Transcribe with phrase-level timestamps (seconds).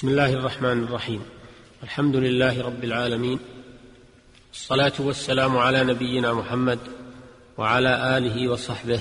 [0.00, 1.22] بسم الله الرحمن الرحيم.
[1.82, 3.38] الحمد لله رب العالمين.
[4.52, 6.78] الصلاة والسلام على نبينا محمد
[7.58, 9.00] وعلى آله وصحبه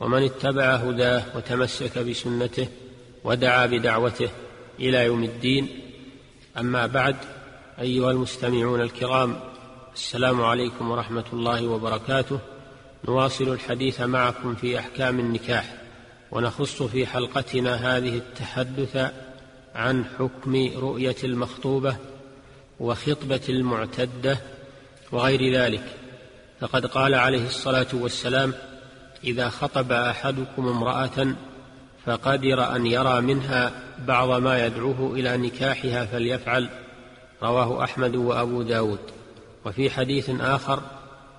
[0.00, 2.68] ومن اتبع هداه وتمسك بسنته
[3.24, 4.28] ودعا بدعوته
[4.80, 5.68] إلى يوم الدين.
[6.58, 7.16] أما بعد
[7.80, 9.40] أيها المستمعون الكرام
[9.94, 12.38] السلام عليكم ورحمة الله وبركاته.
[13.08, 15.74] نواصل الحديث معكم في أحكام النكاح
[16.30, 19.12] ونخص في حلقتنا هذه التحدث
[19.78, 21.96] عن حكم رؤية المخطوبة
[22.80, 24.38] وخطبة المعتدة
[25.12, 25.84] وغير ذلك.
[26.60, 28.54] فقد قال عليه الصلاة والسلام
[29.24, 31.34] إذا خطب أحدكم امرأة
[32.06, 33.72] فقدر أن يرى منها
[34.06, 36.68] بعض ما يدعوه إلى نكاحها فليفعل.
[37.42, 39.00] رواه أحمد وأبو داود.
[39.64, 40.82] وفي حديث آخر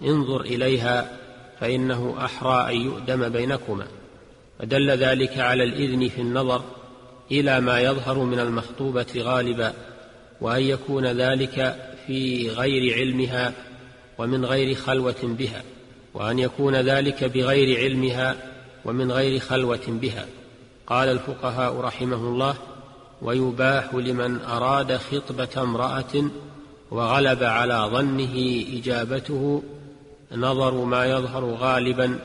[0.04, 1.18] انظر إليها
[1.60, 3.88] فإنه أحرى أن يؤدم بينكما.
[4.60, 6.79] فدل ذلك على الإذن في النظر
[7.32, 9.74] إلى ما يظهر من المخطوبة غالبا
[10.42, 11.76] وأن يكون ذلك
[12.08, 13.54] في غير علمها
[14.18, 15.64] ومن غير خلوة بها
[16.14, 18.36] وأن يكون ذلك بغير علمها
[18.86, 20.26] ومن غير خلوة بها.
[20.88, 22.56] قال الفقهاء رحمه الله
[23.22, 26.30] ويباح لمن أراد خطبة امرأة
[26.92, 29.64] وغلب على ظنه إجابته
[30.32, 32.20] نظر ما يظهر غالبا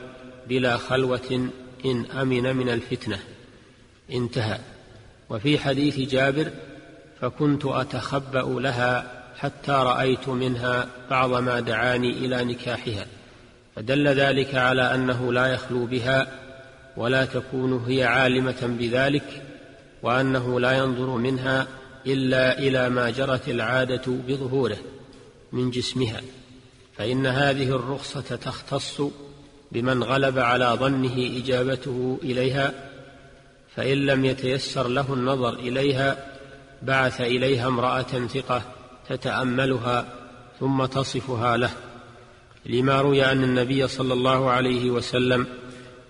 [0.47, 1.49] بلا خلوة
[1.85, 3.19] إن أمن من الفتنة.
[4.11, 4.59] انتهى.
[5.29, 6.51] وفي حديث جابر
[7.21, 13.05] فكنت أتخبأ لها حتى رأيت منها بعض ما دعاني إلى نكاحها
[13.75, 16.27] فدل ذلك على أنه لا يخلو بها
[16.97, 19.43] ولا تكون هي عالمة بذلك
[20.03, 21.67] وأنه لا ينظر منها
[22.07, 24.77] إلا إلى ما جرت العادة بظهوره
[25.51, 26.21] من جسمها
[26.97, 29.01] فإن هذه الرخصة تختص
[29.71, 32.73] بمن غلب على ظنه إجابته إليها
[33.75, 36.17] فإن لم يتيسر له النظر إليها
[36.81, 38.61] بعث إليها امرأة ثقة
[39.09, 40.05] تتأملها
[40.59, 41.71] ثم تصفها له.
[42.65, 45.47] لما روي أن النبي صلى الله عليه وسلم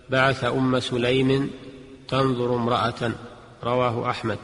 [0.09, 1.51] بعث أم سليم
[2.07, 3.11] تنظر امرأة
[3.63, 4.37] رواه أحمد.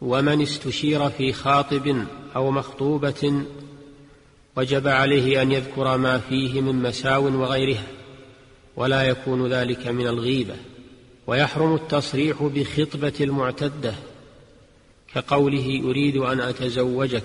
[0.00, 2.06] ومن استشير في خاطب
[2.36, 3.44] أو مخطوبة
[4.56, 7.86] وجب عليه أن يذكر ما فيه من مساو وغيرها
[8.76, 10.54] ولا يكون ذلك من الغيبة.
[11.26, 13.94] ويحرم التصريح بخطبة المعتدة
[15.14, 17.24] كقوله أريد أن أتزوجك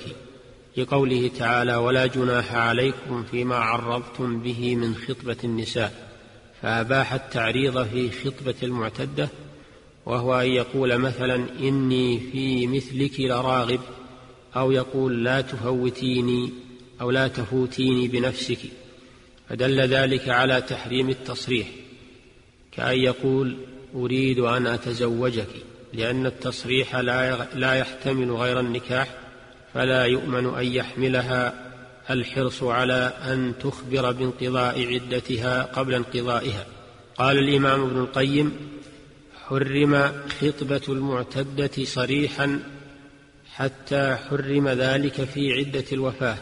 [0.78, 6.08] لقوله تعالى ولا جناح عليكم فيما عرضتم به من خطبة النساء
[6.62, 9.30] فأباح التعريض في خطبة المعتدة
[10.06, 13.80] وهو أن يقول مثلا إني في مثلك لراغب
[14.56, 16.54] أو يقول لا تفوتيني
[17.02, 18.60] أو لا تفوتيني بنفسك
[19.50, 21.68] فدل ذلك على تحريم التصريح
[22.72, 23.58] كأن يقول
[23.96, 25.48] أريد أن أتزوجك
[25.94, 26.96] لأن التصريح
[27.56, 29.08] لا يحتمل غير النكاح
[29.74, 31.54] فلا يؤمن أن يحملها
[32.10, 36.66] الحرص على أن تخبر بانقضاء عدتها قبل انقضائها.
[37.18, 38.52] قال الإمام ابن القيم
[39.46, 40.12] حرم
[40.42, 42.60] خطبة المعتدة صريحا
[43.54, 46.38] حتى حرم ذلك في عدة الوفاة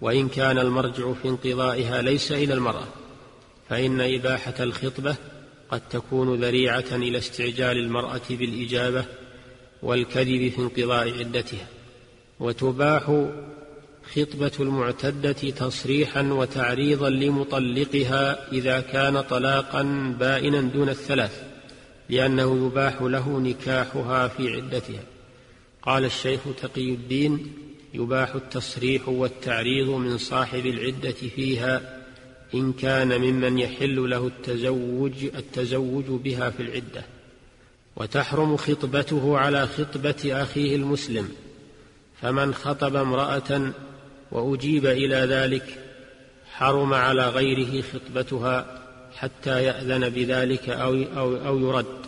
[0.00, 2.86] وإن كان المرجع في انقضائها ليس إلى المرأة
[3.68, 5.16] فإن إباحة الخطبة
[5.74, 9.04] قد تكون ذريعة إلى استعجال المرأة بالإجابة
[9.82, 11.66] والكذب في انقضاء عدتها
[12.40, 13.26] وتباح
[14.14, 19.82] خطبة المعتدة تصريحا وتعريضا لمطلقها إذا كان طلاقا
[20.20, 21.42] بائنا دون الثلاث
[22.08, 25.02] لأنه يباح له نكاحها في عدتها.
[25.82, 27.52] قال الشيخ تقي الدين
[27.94, 32.03] يباح التصريح والتعريض من صاحب العدة فيها
[32.54, 37.04] إن كان ممن يحل له التزوج التزوج بها في العدة.
[37.96, 41.28] وتحرم خطبته على خطبة أخيه المسلم.
[42.22, 43.72] فمن خطب امرأة
[44.32, 45.78] وأجيب إلى ذلك
[46.52, 48.82] حرم على غيره خطبتها
[49.16, 52.04] حتى يأذن بذلك أو, أو, أو يرد.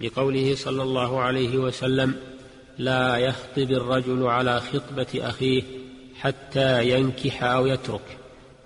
[0.00, 2.14] لقوله صلى الله عليه وسلم
[2.78, 5.62] لا يخطب الرجل على خطبة أخيه
[6.14, 8.18] حتى ينكح أو يترك.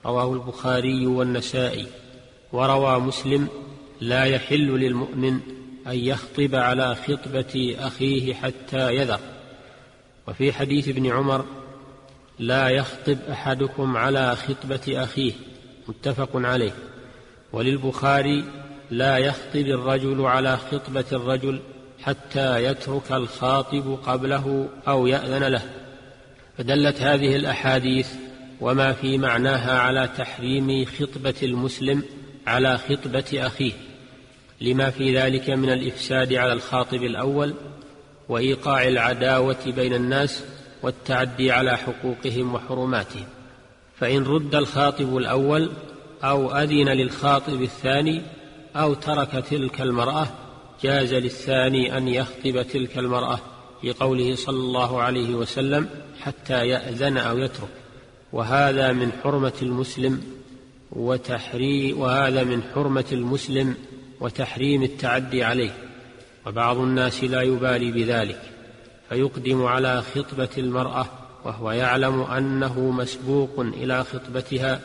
[0.06, 1.86] رواه البخاري والنسائي
[2.52, 3.48] وروى مسلم
[4.00, 5.40] لا يحل للمؤمن
[5.86, 9.20] أن يخطب على خطبة أخيه حتى يذر
[10.28, 11.44] وفي حديث ابن عمر
[12.38, 15.32] لا يخطب أحدكم على خطبة أخيه
[15.88, 16.72] متفق عليه.
[17.52, 18.44] وللبخاري
[18.90, 21.60] لا يخطب الرجل على خطبة الرجل
[22.02, 25.62] حتى يترك الخاطب قبله أو يأذن له
[26.58, 28.08] فدلت هذه الأحاديث
[28.62, 32.02] وما في معناها على تحريم خطبة المسلم
[32.46, 33.72] على خطبة أخيه
[34.60, 37.54] لما في ذلك من الإفساد على الخاطب الأول
[38.28, 40.44] وإيقاع العداوة بين الناس
[40.82, 43.24] والتعدي على حقوقهم وحرماتهم.
[43.96, 45.70] فإن رد الخاطب الأول
[46.24, 48.22] أو أذن للخاطب الثاني
[48.76, 50.26] أو ترك تلك المرأة
[50.82, 53.38] جاز للثاني أن يخطب تلك المرأة
[53.84, 55.88] لقوله صلى الله عليه وسلم
[56.20, 57.81] حتى يأذن أو يترك.
[58.32, 60.22] وهذا من حرمة المسلم
[60.92, 63.74] وتحري وهذا من حرمة المسلم
[64.20, 65.74] وتحريم التعدي عليه.
[66.46, 68.40] وبعض الناس لا يبالي بذلك
[69.08, 71.06] فيقدم على خطبة المرأة
[71.44, 74.80] وهو يعلم أنه مسبوق إلى خطبتها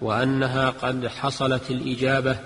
[0.00, 2.38] وأنها قد حصلت الإجابة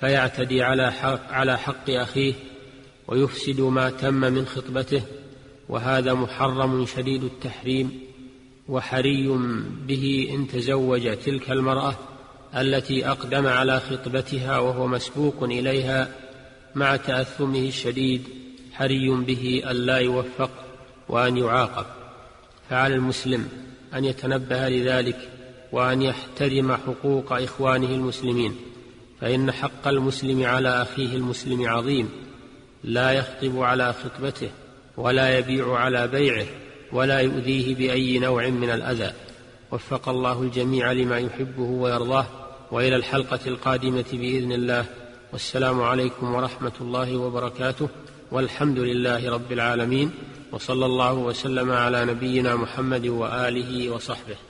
[0.00, 2.34] فيعتدي على حق, على حق أخيه
[3.08, 5.02] ويفسد ما تم من خطبته
[5.68, 8.00] وهذا محرم شديد التحريم
[8.70, 9.28] وحري
[9.88, 11.94] به إن تزوج تلك المرأة
[12.56, 16.08] التي أقدم على خطبتها وهو مسبوق إليها
[16.74, 18.22] مع تأثمه الشديد
[18.72, 20.50] حري به الا يوفق
[21.08, 21.86] وأن يعاقب.
[22.70, 23.48] فعلى المسلم
[23.94, 25.28] أن يتنبه لذلك
[25.72, 28.56] وأن يحترم حقوق إخوانه المسلمين
[29.20, 32.08] فإن حق المسلم على أخيه المسلم عظيم
[32.84, 34.50] لا يخطب على خطبته
[34.96, 36.46] ولا يبيع على بيعه.
[36.92, 39.12] ولا يؤذيه بأي نوع من الأذى.
[39.72, 42.26] وفق الله الجميع لما يحبه ويرضاه.
[42.70, 44.84] وإلى الحلقة القادمة بإذن الله.
[45.32, 47.88] والسلام عليكم ورحمة الله وبركاته.
[48.32, 50.10] والحمد لله رب العالمين.
[50.52, 54.49] وصلى الله وسلم على نبينا محمد وآله وصحبه.